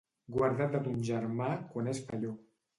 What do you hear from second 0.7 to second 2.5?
de ton germà quan és felló.